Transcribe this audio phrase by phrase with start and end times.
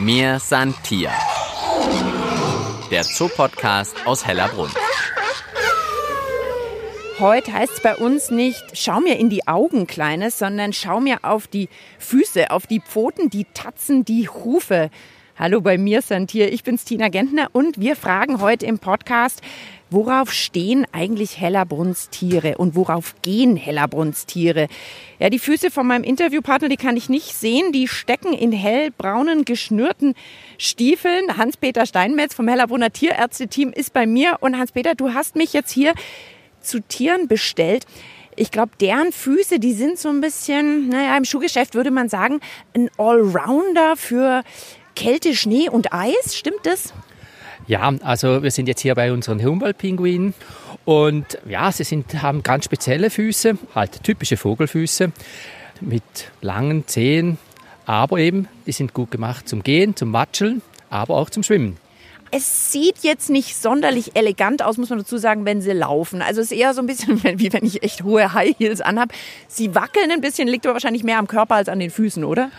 [0.00, 1.10] Mir san Tier.
[2.90, 4.70] Der Zoopodcast aus Hellerbrunn.
[7.18, 11.18] Heute heißt es bei uns nicht, schau mir in die Augen, Kleines, sondern schau mir
[11.20, 11.68] auf die
[11.98, 14.88] Füße, auf die Pfoten, die Tatzen, die Hufe.
[15.42, 19.40] Hallo, bei mir sind ich bin's Tina Gentner und wir fragen heute im Podcast,
[19.88, 24.68] worauf stehen eigentlich Hellerbrunstiere und worauf gehen Hellerbrunstiere?
[25.18, 29.46] Ja, die Füße von meinem Interviewpartner, die kann ich nicht sehen, die stecken in hellbraunen,
[29.46, 30.14] geschnürten
[30.58, 31.38] Stiefeln.
[31.38, 35.94] Hans-Peter Steinmetz vom Hellerbrunner Tierärzte-Team ist bei mir und Hans-Peter, du hast mich jetzt hier
[36.60, 37.86] zu Tieren bestellt.
[38.36, 42.40] Ich glaube, deren Füße, die sind so ein bisschen, naja, im Schuhgeschäft würde man sagen,
[42.74, 44.44] ein Allrounder für
[44.96, 46.36] Kälte, Schnee und Eis.
[46.36, 46.92] Stimmt das?
[47.66, 50.34] Ja, also wir sind jetzt hier bei unseren Humboldt-Pinguinen
[50.84, 55.12] und ja, sie sind, haben ganz spezielle Füße, halt typische Vogelfüße
[55.80, 56.02] mit
[56.40, 57.38] langen Zehen,
[57.86, 61.76] aber eben, die sind gut gemacht zum Gehen, zum Watscheln, aber auch zum Schwimmen.
[62.32, 66.22] Es sieht jetzt nicht sonderlich elegant aus, muss man dazu sagen, wenn sie laufen.
[66.22, 69.12] Also es ist eher so ein bisschen wie wenn ich echt hohe High Heels anhab.
[69.48, 72.50] Sie wackeln ein bisschen, liegt aber wahrscheinlich mehr am Körper als an den Füßen, oder?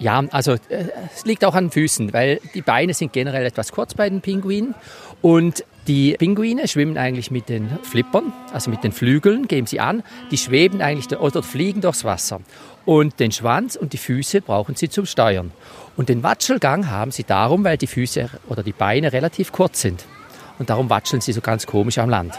[0.00, 3.70] Ja, also äh, es liegt auch an den Füßen, weil die Beine sind generell etwas
[3.70, 4.74] kurz bei den Pinguinen
[5.20, 10.02] und die Pinguine schwimmen eigentlich mit den Flippern, also mit den Flügeln, geben sie an.
[10.30, 12.40] Die schweben eigentlich oder fliegen durchs Wasser.
[12.86, 15.52] Und den Schwanz und die Füße brauchen sie zum Steuern.
[15.96, 20.04] Und den Watschelgang haben sie darum, weil die Füße oder die Beine relativ kurz sind.
[20.58, 22.38] Und darum watscheln sie so ganz komisch am Land.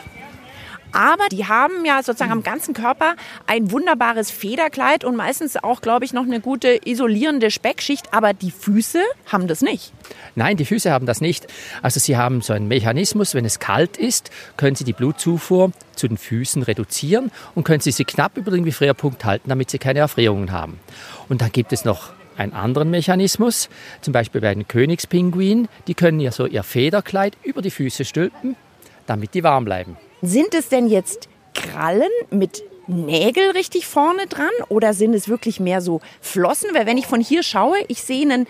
[0.91, 3.15] Aber die haben ja sozusagen am ganzen Körper
[3.47, 8.13] ein wunderbares Federkleid und meistens auch, glaube ich, noch eine gute isolierende Speckschicht.
[8.13, 9.93] Aber die Füße haben das nicht.
[10.35, 11.47] Nein, die Füße haben das nicht.
[11.81, 16.07] Also sie haben so einen Mechanismus, wenn es kalt ist, können sie die Blutzufuhr zu
[16.07, 19.99] den Füßen reduzieren und können sie sie knapp über den Gefrierpunkt halten, damit sie keine
[19.99, 20.79] Erfrierungen haben.
[21.29, 23.69] Und dann gibt es noch einen anderen Mechanismus,
[24.01, 28.55] zum Beispiel bei den Königspinguinen, die können ja so ihr Federkleid über die Füße stülpen,
[29.05, 29.97] damit die warm bleiben.
[30.21, 35.81] Sind es denn jetzt Krallen mit Nägel richtig vorne dran oder sind es wirklich mehr
[35.81, 36.69] so Flossen?
[36.73, 38.45] Weil wenn ich von hier schaue, ich sehe einen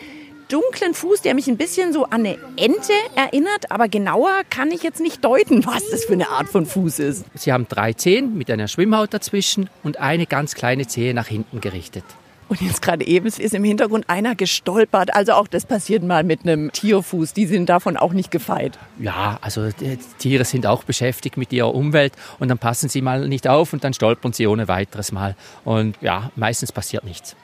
[0.49, 4.83] dunklen Fuß, der mich ein bisschen so an eine Ente erinnert, aber genauer kann ich
[4.83, 7.25] jetzt nicht deuten, was das für eine Art von Fuß ist.
[7.35, 11.61] Sie haben drei Zehen mit einer Schwimmhaut dazwischen und eine ganz kleine Zehe nach hinten
[11.61, 12.03] gerichtet.
[12.51, 15.15] Und jetzt gerade eben ist im Hintergrund einer gestolpert.
[15.15, 17.31] Also auch das passiert mal mit einem Tierfuß.
[17.31, 18.77] Die sind davon auch nicht gefeit.
[18.99, 19.69] Ja, also
[20.17, 23.85] Tiere sind auch beschäftigt mit ihrer Umwelt und dann passen sie mal nicht auf und
[23.85, 25.37] dann stolpern sie ohne weiteres mal.
[25.63, 27.37] Und ja, meistens passiert nichts.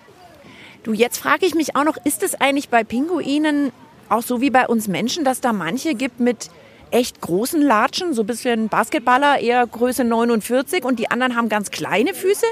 [0.84, 3.72] Du, jetzt frage ich mich auch noch, ist es eigentlich bei Pinguinen
[4.10, 6.50] auch so wie bei uns Menschen, dass da manche gibt mit
[6.92, 11.72] echt großen Latschen, so ein bisschen Basketballer, eher Größe 49 und die anderen haben ganz
[11.72, 12.46] kleine Füße?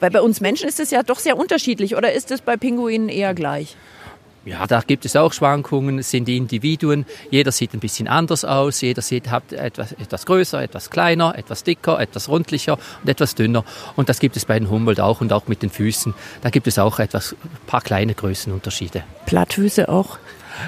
[0.00, 3.08] Weil bei uns Menschen ist es ja doch sehr unterschiedlich oder ist es bei Pinguinen
[3.08, 3.76] eher gleich?
[4.44, 7.06] Ja, da gibt es auch Schwankungen, es sind die Individuen.
[7.30, 11.62] Jeder sieht ein bisschen anders aus, jeder sieht, hat etwas, etwas größer, etwas kleiner, etwas
[11.62, 13.64] dicker, etwas rundlicher und etwas dünner.
[13.94, 16.14] Und das gibt es bei den Humboldt auch und auch mit den Füßen.
[16.40, 19.04] Da gibt es auch etwas, ein paar kleine Größenunterschiede.
[19.26, 20.18] Plattfüße auch?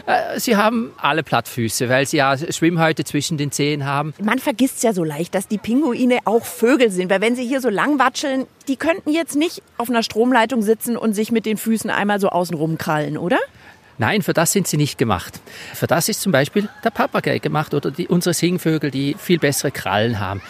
[0.06, 4.14] Äh, sie haben alle Plattfüße, weil sie ja Schwimmhäute zwischen den Zehen haben.
[4.20, 7.60] Man vergisst ja so leicht, dass die Pinguine auch Vögel sind, weil wenn sie hier
[7.60, 11.56] so lang watscheln, die könnten jetzt nicht auf einer Stromleitung sitzen und sich mit den
[11.56, 13.38] Füßen einmal so außenrum krallen, oder?
[13.98, 15.40] Nein, für das sind sie nicht gemacht.
[15.72, 19.70] Für das ist zum Beispiel der Papagei gemacht oder die, unsere Singvögel, die viel bessere
[19.70, 20.42] Krallen haben.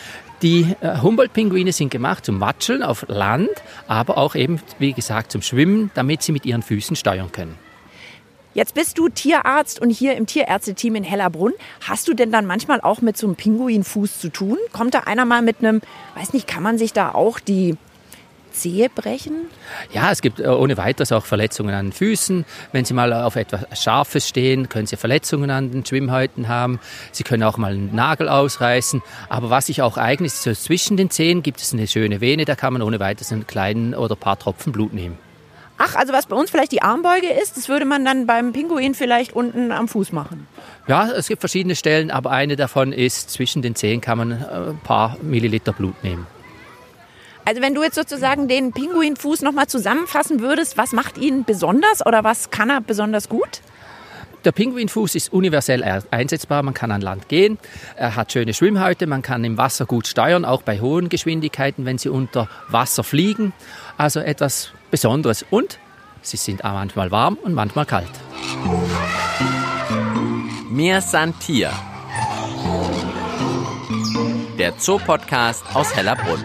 [0.42, 3.50] Die äh, Humboldt-Pinguine sind gemacht zum Watscheln auf Land,
[3.86, 7.58] aber auch eben, wie gesagt, zum Schwimmen, damit sie mit ihren Füßen steuern können.
[8.54, 11.52] Jetzt bist du Tierarzt und hier im Tierärzteteam in Hellerbrunn.
[11.80, 14.58] Hast du denn dann manchmal auch mit so einem Pinguinfuß zu tun?
[14.72, 15.82] Kommt da einer mal mit einem,
[16.14, 17.76] weiß nicht, kann man sich da auch die
[18.52, 19.48] Zehe brechen?
[19.92, 22.44] Ja, es gibt äh, ohne weiteres auch Verletzungen an den Füßen.
[22.70, 26.78] Wenn Sie mal auf etwas Scharfes stehen, können Sie Verletzungen an den Schwimmhäuten haben.
[27.10, 29.02] Sie können auch mal einen Nagel ausreißen.
[29.28, 32.44] Aber was sich auch eignet, ist so zwischen den Zehen gibt es eine schöne Vene,
[32.44, 35.18] da kann man ohne weiteres einen kleinen oder ein paar Tropfen Blut nehmen.
[35.76, 38.94] Ach, also was bei uns vielleicht die Armbeuge ist, das würde man dann beim Pinguin
[38.94, 40.46] vielleicht unten am Fuß machen.
[40.86, 44.70] Ja, es gibt verschiedene Stellen, aber eine davon ist, zwischen den Zehen kann man äh,
[44.70, 46.26] ein paar Milliliter Blut nehmen.
[47.44, 52.24] Also wenn du jetzt sozusagen den Pinguinfuß nochmal zusammenfassen würdest, was macht ihn besonders oder
[52.24, 53.60] was kann er besonders gut?
[54.44, 56.62] Der Pinguinfuß ist universell einsetzbar.
[56.62, 57.58] Man kann an Land gehen.
[57.96, 59.06] Er hat schöne Schwimmhäute.
[59.06, 63.54] Man kann im Wasser gut steuern, auch bei hohen Geschwindigkeiten, wenn sie unter Wasser fliegen.
[63.96, 65.46] Also etwas Besonderes.
[65.48, 65.78] Und
[66.20, 68.10] sie sind auch manchmal warm und manchmal kalt.
[71.00, 71.72] San Tier.
[74.58, 76.44] Der Zoopodcast aus Hellerbrunn.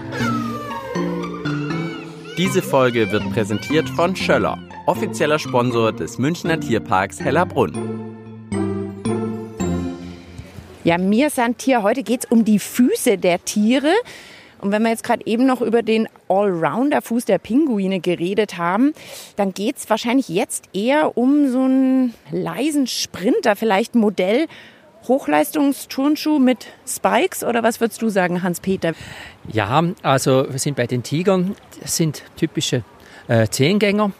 [2.37, 7.73] Diese Folge wird präsentiert von Schöller offizieller Sponsor des Münchner Tierparks Hellerbrunn.
[10.83, 13.93] Ja, mir sind Tier, heute geht es um die Füße der Tiere.
[14.61, 18.93] Und wenn wir jetzt gerade eben noch über den Allrounder-Fuß der Pinguine geredet haben,
[19.35, 24.47] dann geht es wahrscheinlich jetzt eher um so einen leisen Sprinter, vielleicht Modell
[25.07, 28.93] Hochleistungsturnschuh mit Spikes oder was würdest du sagen, Hans-Peter?
[29.51, 32.83] Ja, also wir sind bei den Tigern, das sind typische
[33.29, 34.11] äh, Zehengänger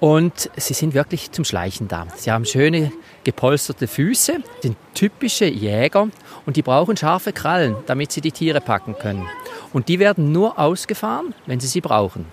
[0.00, 2.06] und sie sind wirklich zum Schleichen da.
[2.16, 2.92] Sie haben schöne
[3.24, 6.08] gepolsterte Füße, sind typische Jäger
[6.46, 9.26] und die brauchen scharfe Krallen, damit sie die Tiere packen können.
[9.72, 12.26] Und die werden nur ausgefahren, wenn sie sie brauchen.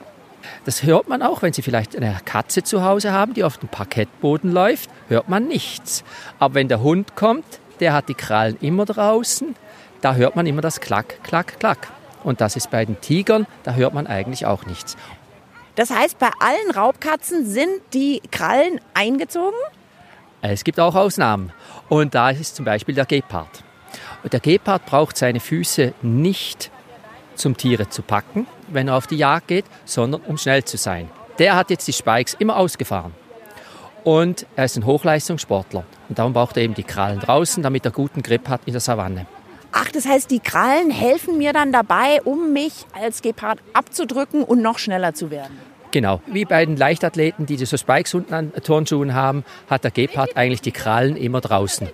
[0.66, 3.70] Das hört man auch, wenn Sie vielleicht eine Katze zu Hause haben, die auf dem
[3.70, 6.04] Parkettboden läuft, hört man nichts.
[6.40, 7.46] Aber wenn der Hund kommt,
[7.82, 9.56] der hat die Krallen immer draußen,
[10.02, 11.90] da hört man immer das Klack, Klack, Klack.
[12.24, 14.98] Und das ist bei den Tigern, da hört man eigentlich auch nichts.
[15.80, 19.58] Das heißt, bei allen Raubkatzen sind die Krallen eingezogen?
[20.42, 21.54] Es gibt auch Ausnahmen.
[21.88, 23.64] Und da ist zum Beispiel der Gepard.
[24.30, 26.70] Der Gepard braucht seine Füße nicht
[27.36, 31.10] zum Tiere zu packen, wenn er auf die Jagd geht, sondern um schnell zu sein.
[31.38, 33.14] Der hat jetzt die Spikes immer ausgefahren.
[34.04, 35.86] Und er ist ein Hochleistungssportler.
[36.10, 38.82] Und darum braucht er eben die Krallen draußen, damit er guten Grip hat in der
[38.82, 39.28] Savanne.
[39.72, 44.62] Ach, das heißt, die Krallen helfen mir dann dabei, um mich als Gepard abzudrücken und
[44.62, 45.69] noch schneller zu werden.
[45.92, 50.38] Genau, wie bei den Leichtathleten, die so Spikes unten an Turnschuhen haben, hat der Gepard
[50.38, 51.90] eigentlich die Krallen immer draußen.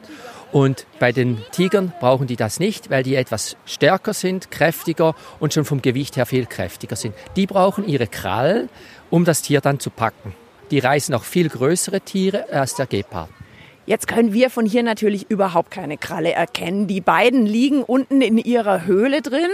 [0.51, 5.53] Und bei den Tigern brauchen die das nicht, weil die etwas stärker sind, kräftiger und
[5.53, 7.15] schon vom Gewicht her viel kräftiger sind.
[7.35, 8.69] Die brauchen ihre Krallen,
[9.09, 10.33] um das Tier dann zu packen.
[10.71, 13.29] Die reißen auch viel größere Tiere als der Gepard.
[13.85, 16.87] Jetzt können wir von hier natürlich überhaupt keine Kralle erkennen.
[16.87, 19.51] Die beiden liegen unten in ihrer Höhle drin,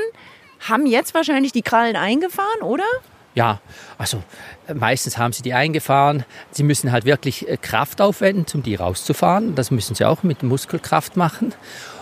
[0.61, 2.85] haben jetzt wahrscheinlich die Krallen eingefahren, oder?
[3.33, 3.61] Ja,
[3.97, 4.21] also
[4.67, 6.25] äh, meistens haben sie die eingefahren.
[6.51, 9.55] Sie müssen halt wirklich äh, Kraft aufwenden, um die rauszufahren.
[9.55, 11.53] Das müssen sie auch mit Muskelkraft machen.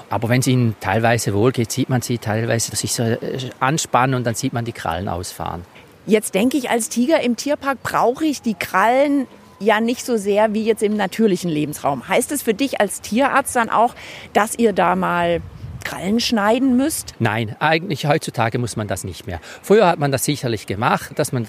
[0.10, 3.18] Aber wenn es ihnen teilweise wohl geht, sieht man sie teilweise sich so äh,
[3.60, 5.64] anspannen und dann sieht man die Krallen ausfahren.
[6.08, 9.28] Jetzt denke ich, als Tiger im Tierpark brauche ich die Krallen
[9.60, 12.08] ja nicht so sehr wie jetzt im natürlichen Lebensraum.
[12.08, 13.94] Heißt es für dich als Tierarzt dann auch,
[14.34, 15.42] dass ihr da mal
[15.90, 17.16] Krallen schneiden müsst?
[17.18, 19.40] Nein, eigentlich heutzutage muss man das nicht mehr.
[19.64, 21.48] Früher hat man das sicherlich gemacht, dass man äh,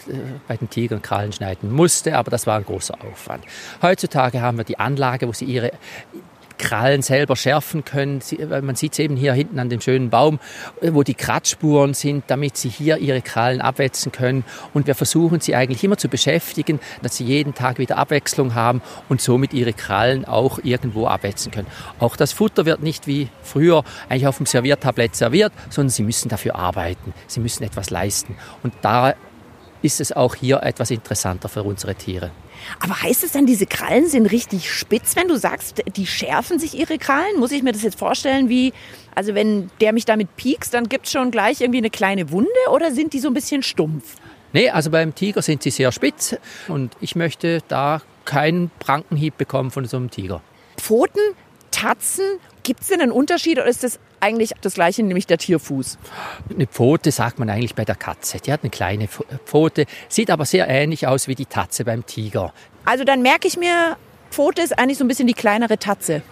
[0.49, 3.45] bei den Tigern Krallen schneiden musste, aber das war ein großer Aufwand.
[3.83, 5.73] Heutzutage haben wir die Anlage, wo sie ihre
[6.61, 8.21] Krallen selber schärfen können.
[8.21, 10.39] Sie, man sieht es eben hier hinten an dem schönen Baum,
[10.83, 14.45] wo die Kratzspuren sind, damit sie hier ihre Krallen abwetzen können.
[14.75, 18.83] Und wir versuchen sie eigentlich immer zu beschäftigen, dass sie jeden Tag wieder Abwechslung haben
[19.09, 21.69] und somit ihre Krallen auch irgendwo abwetzen können.
[21.99, 26.29] Auch das Futter wird nicht wie früher eigentlich auf dem Serviertablett serviert, sondern sie müssen
[26.29, 27.15] dafür arbeiten.
[27.27, 28.37] Sie müssen etwas leisten.
[28.63, 29.15] Und da
[29.83, 32.31] ist es auch hier etwas interessanter für unsere Tiere.
[32.81, 36.79] Aber heißt es dann, diese Krallen sind richtig spitz, wenn du sagst, die schärfen sich
[36.79, 37.39] ihre Krallen?
[37.39, 38.73] Muss ich mir das jetzt vorstellen wie,
[39.15, 42.51] also wenn der mich damit piekst, dann gibt es schon gleich irgendwie eine kleine Wunde
[42.71, 44.17] oder sind die so ein bisschen stumpf?
[44.53, 46.37] Nee, also beim Tiger sind sie sehr spitz
[46.69, 50.43] und ich möchte da keinen Prankenhieb bekommen von so einem Tiger.
[50.77, 51.21] Pfoten,
[51.71, 52.39] Tatzen,
[52.71, 55.99] gibt es denn einen Unterschied oder ist das eigentlich das gleiche, nämlich der Tierfuß?
[56.55, 58.39] Eine Pfote sagt man eigentlich bei der Katze.
[58.39, 62.55] Die hat eine kleine Pfote, sieht aber sehr ähnlich aus wie die Tatze beim Tiger.
[62.85, 63.97] Also dann merke ich mir,
[64.31, 66.23] Pfote ist eigentlich so ein bisschen die kleinere Tatze.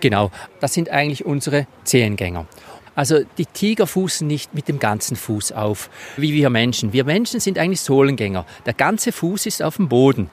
[0.00, 2.46] Genau, das sind eigentlich unsere Zehengänger.
[2.94, 6.94] Also die Tiger fußen nicht mit dem ganzen Fuß auf, wie wir Menschen.
[6.94, 8.46] Wir Menschen sind eigentlich Sohlengänger.
[8.64, 10.30] Der ganze Fuß ist auf dem Boden.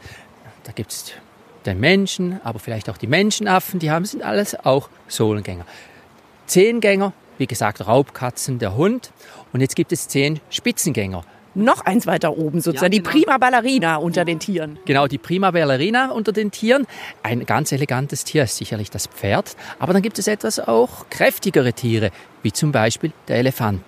[0.64, 1.12] Da gibt es
[1.66, 5.66] den Menschen, aber vielleicht auch die Menschenaffen, die haben, sind alles auch Sohlengänger.
[6.48, 9.12] Zehengänger, wie gesagt, Raubkatzen, der Hund.
[9.54, 11.24] Und jetzt gibt es zehn Spitzengänger
[11.56, 13.12] noch eins weiter oben sozusagen, ja, genau.
[13.12, 14.80] die Prima Ballerina unter den Tieren.
[14.86, 16.88] Genau, die Prima Ballerina unter den Tieren.
[17.24, 21.74] Ein ganz elegantes Tier ist sicherlich das Pferd, aber dann gibt es etwas auch kräftigere
[21.74, 22.12] Tiere,
[22.44, 23.84] wie zum Beispiel der Elefant,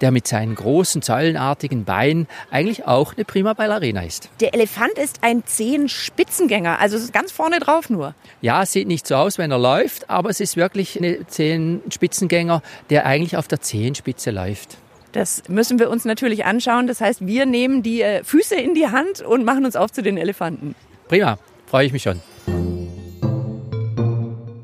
[0.00, 4.30] der mit seinen großen säulenartigen Beinen eigentlich auch eine Prima Ballerina ist.
[4.40, 8.14] Der Elefant ist ein Zehenspitzengänger, also ist ganz vorne drauf nur.
[8.40, 12.62] Ja, es sieht nicht so aus, wenn er läuft, aber es ist wirklich ein Zehenspitzengänger,
[12.90, 14.78] der eigentlich auf der Zehenspitze läuft.
[15.12, 16.86] Das müssen wir uns natürlich anschauen.
[16.86, 20.02] Das heißt, wir nehmen die äh, Füße in die Hand und machen uns auf zu
[20.02, 20.74] den Elefanten.
[21.08, 22.20] Prima, freue ich mich schon.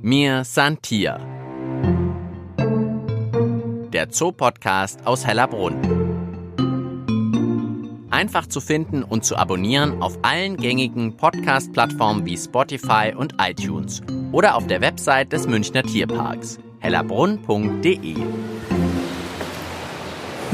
[0.03, 1.19] Mir Santia.
[3.93, 6.05] Der Zoopodcast aus Hellerbrunn.
[8.11, 14.57] Einfach zu finden und zu abonnieren auf allen gängigen Podcast-Plattformen wie Spotify und iTunes oder
[14.57, 18.17] auf der Website des Münchner Tierparks hellerbrunn.de.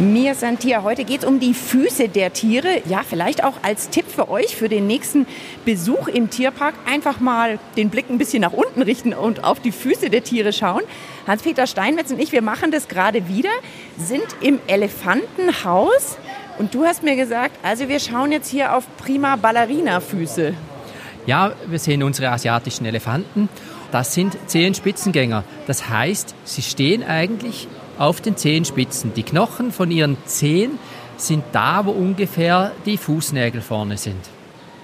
[0.00, 2.80] Mir Santia, heute geht es um die Füße der Tiere.
[2.86, 5.26] Ja, vielleicht auch als Tipp für euch für den nächsten
[5.66, 6.74] Besuch im Tierpark.
[6.90, 10.54] Einfach mal den Blick ein bisschen nach unten richten und auf die Füße der Tiere
[10.54, 10.80] schauen.
[11.26, 13.50] Hans-Peter Steinmetz und ich, wir machen das gerade wieder,
[13.98, 16.16] sind im Elefantenhaus.
[16.58, 20.54] Und du hast mir gesagt, also wir schauen jetzt hier auf prima Ballerina-Füße.
[21.26, 23.50] Ja, wir sehen unsere asiatischen Elefanten.
[23.92, 25.44] Das sind Zehenspitzengänger.
[25.66, 27.68] Das heißt, sie stehen eigentlich
[27.98, 29.12] auf den Zehenspitzen.
[29.14, 30.78] Die Knochen von ihren Zehen
[31.16, 34.20] sind da, wo ungefähr die Fußnägel vorne sind.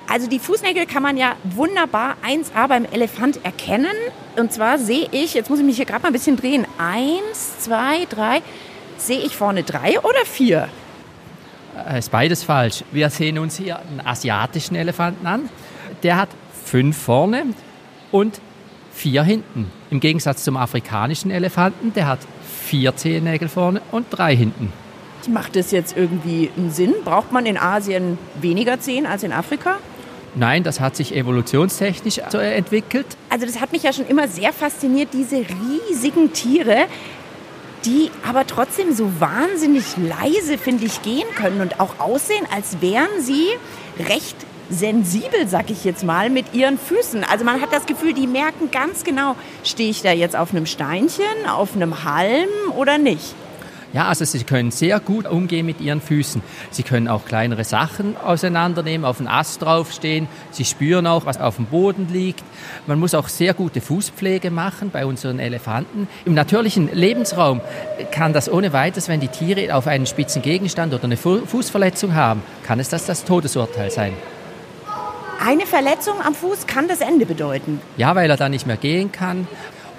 [0.08, 3.94] Also die Fußnägel kann man ja wunderbar 1A beim Elefant erkennen.
[4.36, 7.58] Und zwar sehe ich, jetzt muss ich mich hier gerade mal ein bisschen drehen, eins,
[7.58, 8.42] zwei, drei,
[8.98, 10.68] sehe ich vorne drei oder vier?
[11.88, 12.84] Äh, ist beides falsch.
[12.92, 15.48] Wir sehen uns hier einen asiatischen Elefanten an.
[16.02, 16.28] Der hat
[16.64, 17.46] fünf vorne
[18.12, 18.40] und
[18.96, 19.70] vier hinten.
[19.90, 22.20] Im Gegensatz zum afrikanischen Elefanten, der hat
[22.64, 24.72] vier Zehennägel vorne und drei hinten.
[25.28, 26.94] Macht das jetzt irgendwie einen Sinn?
[27.04, 29.78] Braucht man in Asien weniger Zehen als in Afrika?
[30.34, 33.06] Nein, das hat sich evolutionstechnisch entwickelt.
[33.28, 36.86] Also das hat mich ja schon immer sehr fasziniert, diese riesigen Tiere,
[37.84, 43.20] die aber trotzdem so wahnsinnig leise, finde ich, gehen können und auch aussehen, als wären
[43.20, 43.46] sie
[43.98, 44.36] recht
[44.70, 47.25] sensibel, sag ich jetzt mal, mit ihren Füßen.
[47.25, 50.66] Also man hat das Gefühl, die merken ganz genau, stehe ich da jetzt auf einem
[50.66, 53.35] Steinchen, auf einem Halm oder nicht.
[53.92, 56.42] Ja, also sie können sehr gut umgehen mit ihren Füßen.
[56.70, 60.28] Sie können auch kleinere Sachen auseinandernehmen, auf einen Ast draufstehen.
[60.50, 62.44] Sie spüren auch, was auf dem Boden liegt.
[62.87, 66.08] Man muss auch sehr gute Fußpflege machen bei unseren Elefanten.
[66.26, 67.62] Im natürlichen Lebensraum
[68.11, 72.42] kann das ohne weiteres, wenn die Tiere auf einen spitzen Gegenstand oder eine Fußverletzung haben,
[72.64, 74.12] kann es das das Todesurteil sein.
[75.45, 77.81] Eine Verletzung am Fuß kann das Ende bedeuten.
[77.97, 79.47] Ja, weil er dann nicht mehr gehen kann.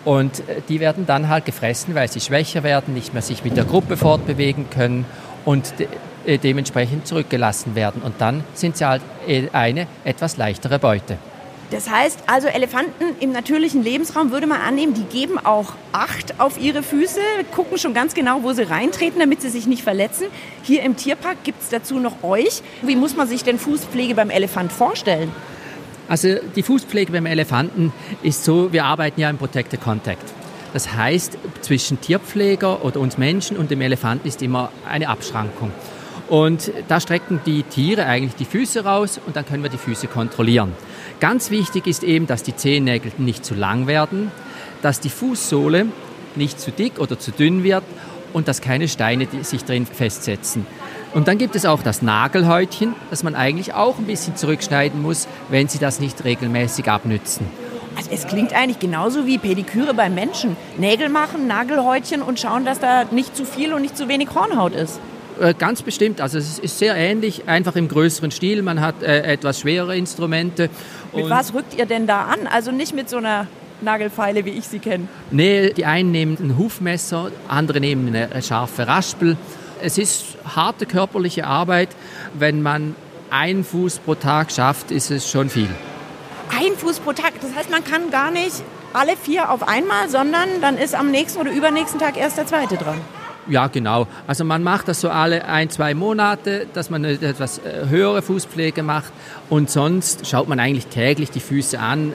[0.06, 3.58] Und äh, die werden dann halt gefressen, weil sie schwächer werden, nicht mehr sich mit
[3.58, 5.06] der Gruppe fortbewegen können
[5.46, 5.88] und de
[6.26, 8.02] äh, dementsprechend zurückgelassen werden.
[8.02, 11.18] Und dann sind sie halt äh, eine etwas leichtere Beute.
[11.70, 16.62] Das heißt also, Elefanten im natürlichen Lebensraum würde man annehmen, die geben auch Acht auf
[16.62, 17.20] ihre Füße,
[17.52, 20.28] gucken schon ganz genau, wo sie reintreten, damit sie sich nicht verletzen.
[20.64, 22.62] Hier im Tierpark gibt es dazu noch euch.
[22.84, 25.32] Wie muss man sich denn Fußpflege beim Elefant vorstellen?
[26.08, 27.92] Also die Fußpflege beim Elefanten
[28.24, 30.24] ist so, wir arbeiten ja im Protected Contact.
[30.72, 35.72] Das heißt, zwischen Tierpfleger oder uns Menschen und dem Elefanten ist immer eine Abschrankung.
[36.30, 40.08] Und da strecken die Tiere eigentlich die Füße raus und dann können wir die Füße
[40.08, 40.74] kontrollieren.
[41.20, 44.32] Ganz wichtig ist eben, dass die Zehennägel nicht zu lang werden,
[44.82, 45.88] dass die Fußsohle
[46.36, 47.84] nicht zu dick oder zu dünn wird
[48.34, 50.68] und dass keine Steine sich drin festsetzen.
[51.16, 55.28] Und dann gibt es auch das Nagelhäutchen, das man eigentlich auch ein bisschen zurückschneiden muss,
[55.50, 57.48] wenn Sie das nicht regelmäßig abnützen.
[57.96, 60.56] Also es klingt eigentlich genauso wie Pediküre beim Menschen.
[60.78, 64.76] Nägel machen, Nagelhäutchen und schauen, dass da nicht zu viel und nicht zu wenig Hornhaut
[64.76, 65.00] ist.
[65.40, 66.22] Äh, ganz bestimmt.
[66.22, 68.62] Also es ist sehr ähnlich, einfach im größeren Stil.
[68.62, 70.70] Man hat äh, etwas schwerere Instrumente.
[71.14, 72.48] Mit was rückt ihr denn da an?
[72.48, 73.48] Also nicht mit so einer
[73.82, 75.08] Nagelfeile, wie ich sie kenne.
[75.32, 79.38] Nee, die einen nehmen ein Hufmesser, andere nehmen eine scharfe Raspel.
[79.82, 81.90] Es ist harte körperliche Arbeit.
[82.34, 82.96] Wenn man
[83.30, 85.70] einen Fuß pro Tag schafft, ist es schon viel.
[86.50, 87.34] Ein Fuß pro Tag?
[87.42, 88.64] Das heißt, man kann gar nicht
[88.94, 92.78] alle vier auf einmal, sondern dann ist am nächsten oder übernächsten Tag erst der zweite
[92.78, 93.00] dran.
[93.50, 94.08] Ja, genau.
[94.28, 98.22] Also man macht das so alle ein, zwei Monate, dass man eine etwas äh, höhere
[98.22, 99.14] Fußpflege macht
[99.50, 102.14] und sonst schaut man eigentlich täglich die Füße an.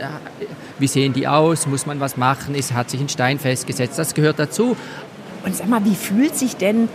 [0.78, 1.66] Wie sehen die aus?
[1.66, 2.54] Muss man was machen?
[2.54, 3.98] Ist, hat sich ein Stein festgesetzt?
[3.98, 4.76] Das gehört dazu.
[5.44, 6.88] Und sag mal, wie fühlt sich denn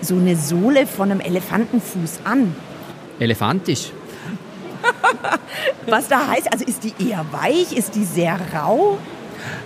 [0.00, 2.54] so eine Sohle von einem Elefantenfuß an?
[3.18, 3.92] Elefantisch.
[5.86, 7.72] was da heißt, also ist die eher weich?
[7.76, 8.98] Ist die sehr rau?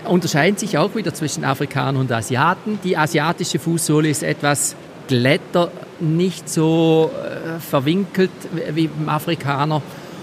[0.04, 2.78] Unterscheiden sich auch wieder zwischen Afrikanern und Asiaten.
[2.84, 4.76] Die asiatische Fußsohle ist etwas
[5.08, 8.30] glätter, nicht so äh, verwinkelt
[8.72, 9.82] wie beim Afrikaner.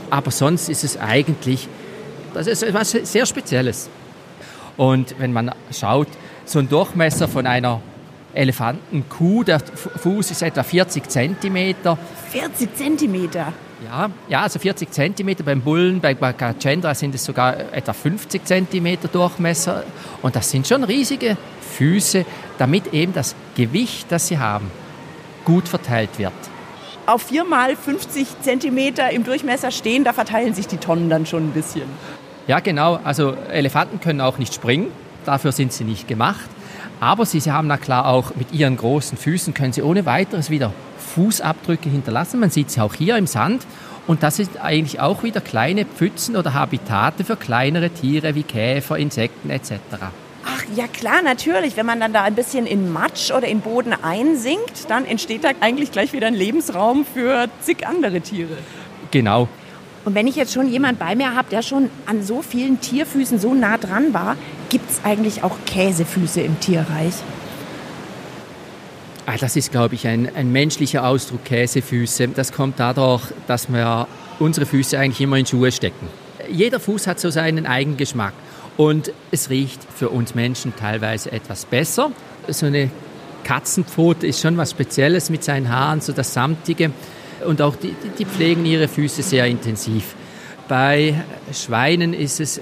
[0.09, 1.67] Aber sonst ist es eigentlich
[2.33, 3.89] das ist etwas sehr Spezielles.
[4.75, 6.07] Und wenn man schaut,
[6.45, 7.79] so ein Durchmesser von einer
[8.33, 11.97] Elefantenkuh, der Fuß ist etwa 40 Zentimeter.
[12.31, 13.53] 40 Zentimeter?
[13.83, 18.97] Ja, ja, also 40 cm beim Bullen, bei Bagachendra sind es sogar etwa 50 cm
[19.11, 19.83] Durchmesser.
[20.21, 21.35] Und das sind schon riesige
[21.77, 22.25] Füße,
[22.57, 24.71] damit eben das Gewicht, das sie haben,
[25.43, 26.31] gut verteilt wird.
[27.05, 28.77] Auf 4 mal 50 cm
[29.11, 31.83] im Durchmesser stehen, da verteilen sich die Tonnen dann schon ein bisschen.
[32.47, 32.99] Ja, genau.
[33.03, 34.91] Also Elefanten können auch nicht springen,
[35.25, 36.49] dafür sind sie nicht gemacht.
[37.03, 40.49] Aber sie, sie haben na klar auch mit ihren großen Füßen, können sie ohne weiteres
[40.49, 40.71] wieder
[41.15, 42.39] Fußabdrücke hinterlassen.
[42.39, 43.67] Man sieht sie auch hier im Sand.
[44.07, 48.97] Und das sind eigentlich auch wieder kleine Pfützen oder Habitate für kleinere Tiere wie Käfer,
[48.97, 49.73] Insekten etc.
[50.45, 51.75] Ach Ja klar, natürlich.
[51.75, 55.49] Wenn man dann da ein bisschen in Matsch oder in Boden einsinkt, dann entsteht da
[55.59, 58.55] eigentlich gleich wieder ein Lebensraum für zig andere Tiere.
[59.11, 59.49] Genau.
[60.05, 63.39] Und wenn ich jetzt schon jemand bei mir habe, der schon an so vielen Tierfüßen
[63.39, 64.37] so nah dran war,
[64.73, 67.13] gibt es eigentlich auch Käsefüße im Tierreich?
[69.27, 72.29] Ah, das ist, glaube ich, ein, ein menschlicher Ausdruck, Käsefüße.
[72.29, 74.07] Das kommt dadurch, dass wir
[74.39, 76.07] unsere Füße eigentlich immer in Schuhe stecken.
[76.49, 78.33] Jeder Fuß hat so seinen eigenen Geschmack.
[78.75, 82.11] Und es riecht für uns Menschen teilweise etwas besser.
[82.47, 82.89] So eine
[83.43, 86.89] Katzenpfote ist schon was Spezielles mit seinen Haaren, so das Samtige.
[87.45, 90.15] Und auch die, die pflegen ihre Füße sehr intensiv.
[90.73, 91.13] Bei
[91.53, 92.61] Schweinen ist es äh,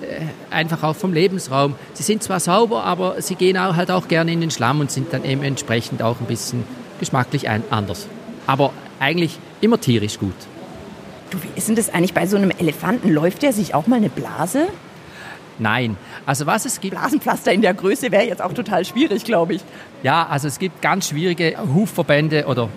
[0.50, 1.75] einfach auch vom Lebensraum.
[1.94, 4.91] Sie sind zwar sauber, aber sie gehen auch halt auch gerne in den Schlamm und
[4.91, 6.65] sind dann eben entsprechend auch ein bisschen
[7.00, 8.08] geschmacklich anders.
[8.48, 10.34] Aber eigentlich immer tierisch gut.
[11.30, 13.08] Du, wie ist denn das eigentlich bei so einem Elefanten?
[13.08, 14.68] Läuft der sich auch mal eine Blase?
[15.58, 15.96] Nein.
[16.25, 16.96] Also was es gibt.
[16.96, 19.62] Blasenpflaster in der Größe wäre jetzt auch total schwierig, glaube ich.
[20.03, 22.68] Ja, also es gibt ganz schwierige Hufverbände oder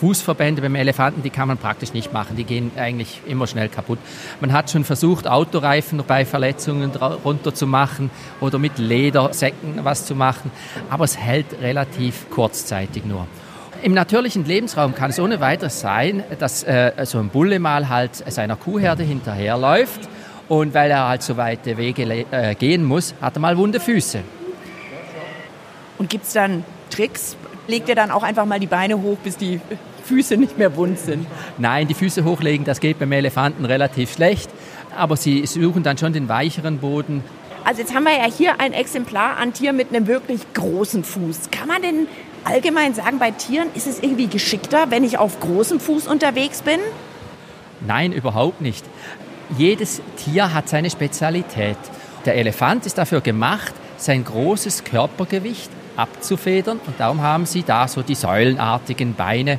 [0.00, 2.34] Fußverbände beim Elefanten, die kann man praktisch nicht machen.
[2.34, 3.98] Die gehen eigentlich immer schnell kaputt.
[4.40, 10.14] Man hat schon versucht, Autoreifen bei Verletzungen runter zu machen oder mit Ledersäcken was zu
[10.14, 10.50] machen,
[10.88, 13.26] aber es hält relativ kurzzeitig nur.
[13.82, 18.14] Im natürlichen Lebensraum kann es ohne weiteres sein, dass äh, so ein Bulle mal halt
[18.14, 20.08] seiner Kuhherde hinterherläuft
[20.48, 24.20] und weil er halt so weite Wege äh, gehen muss, hat er mal wunde Füße.
[25.98, 27.36] Und gibt es dann Tricks?
[27.68, 29.60] Legt er dann auch einfach mal die Beine hoch, bis die
[30.10, 31.24] Füße nicht mehr wund sind?
[31.56, 34.50] Nein, die Füße hochlegen, das geht beim Elefanten relativ schlecht.
[34.96, 37.22] Aber sie suchen dann schon den weicheren Boden.
[37.64, 41.52] Also jetzt haben wir ja hier ein Exemplar an Tier mit einem wirklich großen Fuß.
[41.52, 42.08] Kann man denn
[42.42, 46.80] allgemein sagen, bei Tieren ist es irgendwie geschickter, wenn ich auf großem Fuß unterwegs bin?
[47.86, 48.84] Nein, überhaupt nicht.
[49.56, 51.78] Jedes Tier hat seine Spezialität.
[52.24, 58.02] Der Elefant ist dafür gemacht, sein großes Körpergewicht abzufedern und darum haben sie da so
[58.02, 59.58] die säulenartigen Beine.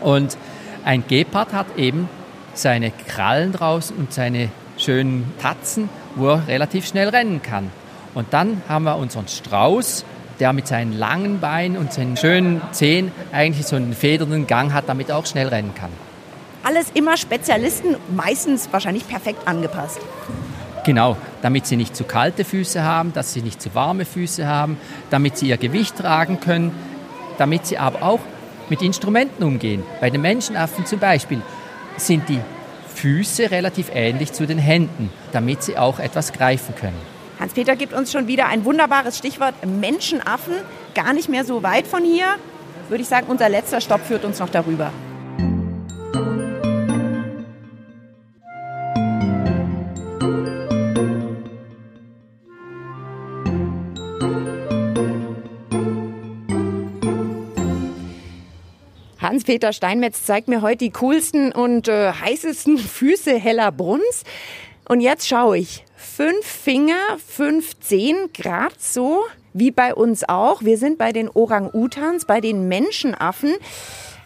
[0.00, 0.36] Und
[0.84, 2.08] ein Gepard hat eben
[2.54, 7.70] seine Krallen draußen und seine schönen Tatzen, wo er relativ schnell rennen kann.
[8.14, 10.04] Und dann haben wir unseren Strauß,
[10.40, 14.88] der mit seinen langen Beinen und seinen schönen Zehen eigentlich so einen federnden Gang hat,
[14.88, 15.90] damit er auch schnell rennen kann.
[16.62, 20.00] Alles immer Spezialisten, meistens wahrscheinlich perfekt angepasst.
[20.84, 24.78] Genau, damit sie nicht zu kalte Füße haben, dass sie nicht zu warme Füße haben,
[25.10, 26.72] damit sie ihr Gewicht tragen können,
[27.36, 28.20] damit sie aber auch
[28.70, 29.82] mit Instrumenten umgehen.
[30.00, 31.42] Bei den Menschenaffen zum Beispiel
[31.96, 32.40] sind die
[32.94, 36.98] Füße relativ ähnlich zu den Händen, damit sie auch etwas greifen können.
[37.38, 40.54] Hans-Peter gibt uns schon wieder ein wunderbares Stichwort Menschenaffen.
[40.94, 42.26] Gar nicht mehr so weit von hier.
[42.88, 44.92] Würde ich sagen, unser letzter Stopp führt uns noch darüber.
[59.28, 64.24] Hans-Peter Steinmetz zeigt mir heute die coolsten und äh, heißesten Füße heller Bruns.
[64.88, 65.84] Und jetzt schaue ich.
[65.96, 70.62] Fünf Finger, fünf Zehen, gerade so wie bei uns auch.
[70.62, 73.54] Wir sind bei den Orang-Utans, bei den Menschenaffen.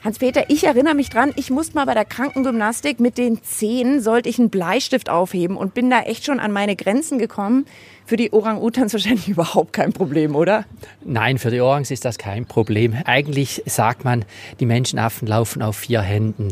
[0.04, 4.28] Hans-Peter, ich erinnere mich dran, ich musste mal bei der Krankengymnastik mit den Zehen, sollte
[4.28, 7.66] ich einen Bleistift aufheben und bin da echt schon an meine Grenzen gekommen
[8.04, 10.64] für die Orang-Utans wahrscheinlich überhaupt kein Problem, oder?
[11.04, 12.96] Nein, für die Orangs ist das kein Problem.
[13.04, 14.24] Eigentlich sagt man,
[14.58, 16.48] die Menschenaffen laufen auf vier Händen,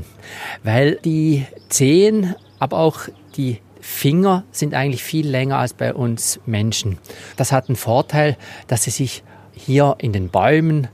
[0.62, 6.98] weil die Zehen, aber auch die Finger sind eigentlich viel länger als bei uns Menschen.
[7.36, 8.36] Das hat einen Vorteil,
[8.68, 10.88] dass sie sich hier in den Bäumen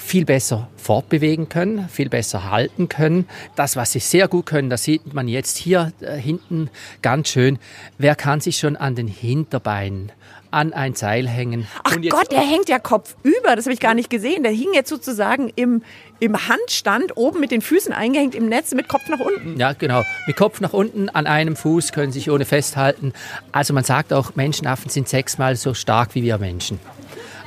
[0.00, 3.28] viel besser fortbewegen können, viel besser halten können.
[3.54, 6.70] Das, was sie sehr gut können, das sieht man jetzt hier äh, hinten
[7.02, 7.58] ganz schön.
[7.98, 10.12] Wer kann sich schon an den Hinterbeinen
[10.50, 11.66] an ein Seil hängen?
[11.84, 13.54] Ach Gott, der hängt ja kopfüber.
[13.54, 14.42] Das habe ich gar nicht gesehen.
[14.42, 15.82] Der hing jetzt sozusagen im,
[16.18, 19.60] im Handstand oben mit den Füßen eingehängt im Netz mit Kopf nach unten.
[19.60, 20.02] Ja, genau.
[20.26, 23.12] Mit Kopf nach unten an einem Fuß können sich ohne festhalten.
[23.52, 26.80] Also man sagt auch, Menschenaffen sind sechsmal so stark wie wir Menschen.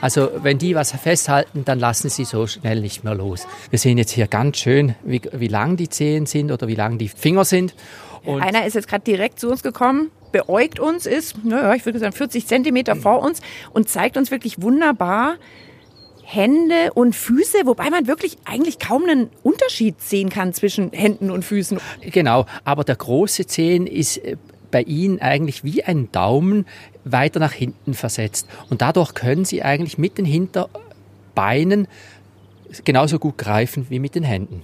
[0.03, 3.47] Also wenn die was festhalten, dann lassen sie so schnell nicht mehr los.
[3.69, 6.97] Wir sehen jetzt hier ganz schön, wie, wie lang die Zehen sind oder wie lang
[6.97, 7.73] die Finger sind.
[8.25, 11.99] Und Einer ist jetzt gerade direkt zu uns gekommen, beäugt uns, ist, naja, ich würde
[11.99, 13.39] sagen 40 Zentimeter vor uns
[13.71, 15.37] und zeigt uns wirklich wunderbar,
[16.21, 21.45] Hände und Füße, wobei man wirklich eigentlich kaum einen Unterschied sehen kann zwischen Händen und
[21.45, 21.79] Füßen.
[22.01, 24.35] Genau, aber der große Zehen ist äh,
[24.69, 26.65] bei ihnen eigentlich wie ein Daumen
[27.05, 28.47] weiter nach hinten versetzt.
[28.69, 31.87] Und dadurch können sie eigentlich mit den Hinterbeinen
[32.85, 34.63] genauso gut greifen wie mit den Händen.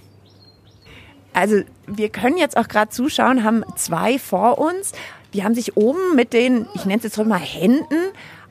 [1.32, 4.92] Also wir können jetzt auch gerade zuschauen, haben zwei vor uns.
[5.32, 8.10] Die haben sich oben mit den, ich nenne es jetzt mal Händen,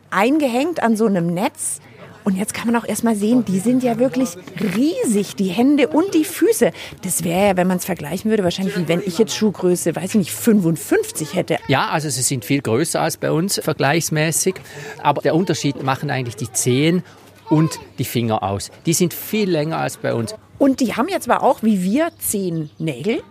[0.09, 1.81] eingehängt an so einem Netz.
[2.23, 4.29] Und jetzt kann man auch erstmal sehen, die sind ja wirklich
[4.75, 6.71] riesig, die Hände und die Füße.
[7.01, 10.11] Das wäre ja, wenn man es vergleichen würde, wahrscheinlich wie wenn ich jetzt Schuhgröße, weiß
[10.11, 11.57] ich nicht, 55 hätte.
[11.67, 14.55] Ja, also sie sind viel größer als bei uns vergleichsmäßig.
[15.01, 17.03] Aber der Unterschied machen eigentlich die Zehen
[17.49, 18.69] und die Finger aus.
[18.85, 20.35] Die sind viel länger als bei uns.
[20.57, 23.21] Und die haben ja zwar auch wie wir zehn Nägel.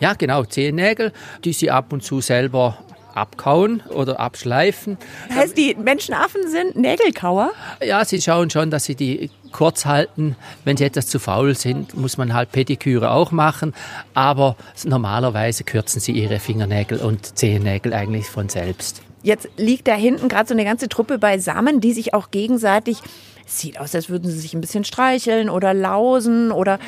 [0.00, 1.12] Ja, genau, Zehennägel,
[1.44, 2.78] die sie ab und zu selber
[3.14, 4.98] abkauen oder abschleifen.
[5.34, 7.52] Heißt, die Menschenaffen sind Nägelkauer?
[7.84, 10.36] Ja, sie schauen schon, dass sie die kurz halten.
[10.64, 13.74] Wenn sie etwas zu faul sind, muss man halt Pediküre auch machen.
[14.14, 19.02] Aber normalerweise kürzen sie ihre Fingernägel und Zehennägel eigentlich von selbst.
[19.22, 22.98] Jetzt liegt da hinten gerade so eine ganze Truppe beisammen, die sich auch gegenseitig
[23.46, 26.78] sieht aus, als würden sie sich ein bisschen streicheln oder lausen oder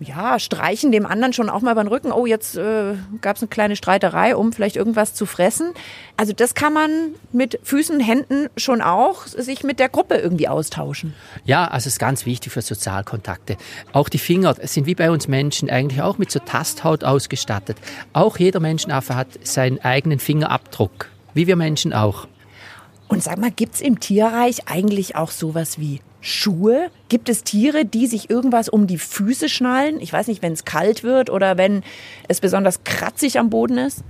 [0.00, 2.12] ja, streichen dem anderen schon auch mal über den Rücken.
[2.12, 5.72] Oh, jetzt äh, gab es eine kleine Streiterei, um vielleicht irgendwas zu fressen.
[6.16, 6.90] Also das kann man
[7.32, 11.14] mit Füßen, Händen schon auch sich mit der Gruppe irgendwie austauschen.
[11.44, 13.56] Ja, also es ist ganz wichtig für Sozialkontakte.
[13.92, 17.76] Auch die Finger sind wie bei uns Menschen eigentlich auch mit so Tasthaut ausgestattet.
[18.12, 22.26] Auch jeder Menschenaffe hat seinen eigenen Fingerabdruck, wie wir Menschen auch.
[23.08, 26.90] Und sag mal, gibt's im Tierreich eigentlich auch sowas wie Schuhe?
[27.10, 30.00] Gibt es Tiere, die sich irgendwas um die Füße schnallen?
[30.00, 31.82] Ich weiß nicht, wenn es kalt wird oder wenn
[32.28, 34.02] es besonders kratzig am Boden ist?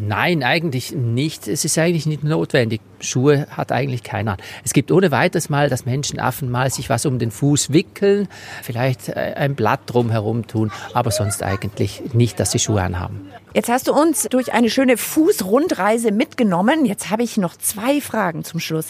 [0.00, 1.48] Nein, eigentlich nicht.
[1.48, 2.80] Es ist eigentlich nicht notwendig.
[3.00, 4.38] Schuhe hat eigentlich keiner.
[4.64, 8.28] Es gibt ohne weiteres mal, dass Menschenaffen mal sich was um den Fuß wickeln,
[8.62, 13.28] vielleicht äh, ein Blatt drumherum tun, aber sonst eigentlich nicht, dass sie Schuhe anhaben.
[13.54, 16.86] Jetzt hast du uns durch eine schöne Fußrundreise mitgenommen.
[16.86, 18.88] Jetzt habe ich noch zwei Fragen zum Schluss.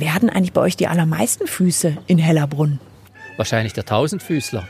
[0.00, 2.80] Wer hatten eigentlich bei euch die allermeisten Füße in Hellerbrunn?
[3.36, 4.66] Wahrscheinlich der Tausendfüßler.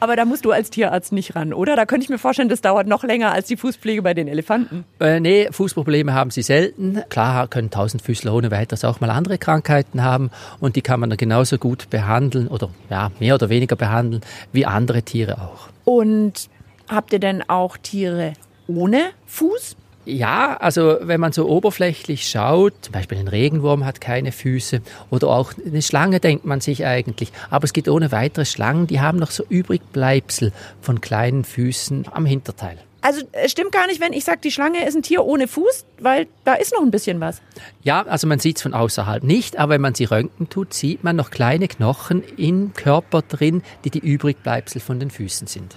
[0.00, 1.76] Aber da musst du als Tierarzt nicht ran, oder?
[1.76, 4.84] Da könnte ich mir vorstellen, das dauert noch länger als die Fußpflege bei den Elefanten.
[4.98, 7.00] Äh, nee, Fußprobleme haben sie selten.
[7.08, 11.18] Klar können Tausendfüßler ohne weiteres auch mal andere Krankheiten haben und die kann man dann
[11.18, 15.68] genauso gut behandeln oder ja, mehr oder weniger behandeln wie andere Tiere auch.
[15.84, 16.50] Und
[16.88, 18.32] habt ihr denn auch Tiere
[18.66, 19.76] ohne Fuß?
[20.06, 25.28] Ja, also wenn man so oberflächlich schaut, zum Beispiel ein Regenwurm hat keine Füße oder
[25.28, 29.18] auch eine Schlange denkt man sich eigentlich, aber es gibt ohne weitere Schlangen, die haben
[29.18, 32.78] noch so Übrigbleibsel von kleinen Füßen am Hinterteil.
[33.00, 35.84] Also es stimmt gar nicht, wenn ich sage, die Schlange ist ein Tier ohne Fuß,
[36.00, 37.42] weil da ist noch ein bisschen was.
[37.82, 41.04] Ja, also man sieht es von außerhalb nicht, aber wenn man sie röntgen tut, sieht
[41.04, 45.76] man noch kleine Knochen im Körper drin, die die Übrigbleibsel von den Füßen sind.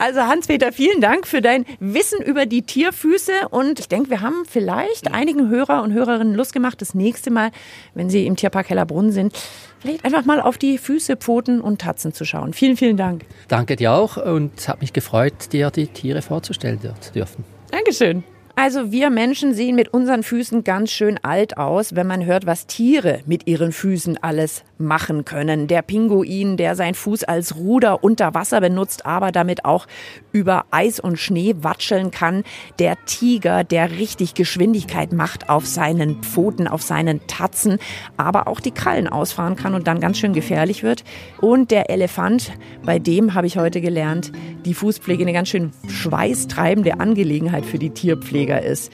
[0.00, 4.46] Also Hans-Peter, vielen Dank für dein Wissen über die Tierfüße und ich denke, wir haben
[4.48, 7.50] vielleicht einigen Hörer und Hörerinnen Lust gemacht, das nächste Mal,
[7.92, 9.38] wenn sie im Tierpark Hellerbrunn sind,
[9.78, 12.54] vielleicht einfach mal auf die Füße, Pfoten und Tatzen zu schauen.
[12.54, 13.26] Vielen, vielen Dank.
[13.48, 17.44] Danke dir auch und es hat mich gefreut, dir die Tiere vorzustellen zu dürfen.
[17.70, 18.24] Dankeschön.
[18.62, 22.66] Also wir Menschen sehen mit unseren Füßen ganz schön alt aus, wenn man hört, was
[22.66, 25.66] Tiere mit ihren Füßen alles machen können.
[25.66, 29.86] Der Pinguin, der seinen Fuß als Ruder unter Wasser benutzt, aber damit auch
[30.32, 32.44] über Eis und Schnee watscheln kann.
[32.78, 37.78] Der Tiger, der richtig Geschwindigkeit macht auf seinen Pfoten, auf seinen Tatzen,
[38.18, 41.02] aber auch die Krallen ausfahren kann und dann ganz schön gefährlich wird.
[41.40, 42.52] Und der Elefant,
[42.84, 44.32] bei dem habe ich heute gelernt,
[44.66, 48.49] die Fußpflege eine ganz schön schweißtreibende Angelegenheit für die Tierpflege.
[48.50, 48.92] Träger ist.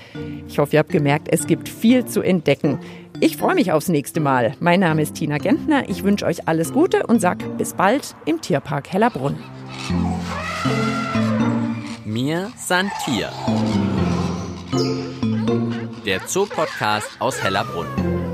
[0.48, 2.78] Ich hoffe, ihr habt gemerkt, es gibt viel zu entdecken.
[3.20, 4.54] Ich freue mich aufs nächste Mal.
[4.60, 5.88] Mein Name ist Tina Gentner.
[5.88, 9.36] Ich wünsche euch alles Gute und sag bis bald im Tierpark Hellerbrunn.
[12.04, 13.30] Mir san Tier.
[16.04, 18.25] Der Zoopodcast aus Hellerbrunn.